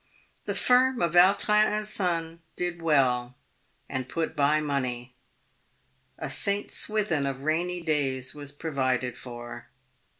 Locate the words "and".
1.73-1.87, 3.87-4.09